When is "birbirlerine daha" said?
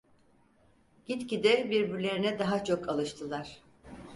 1.69-2.63